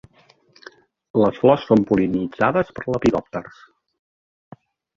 Les 1.23 1.37
flors 1.41 1.67
són 1.67 1.85
pol·linitzades 1.91 2.73
per 2.81 2.89
lepidòpters. 2.89 3.63